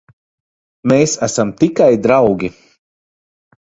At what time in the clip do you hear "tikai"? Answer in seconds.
1.59-1.91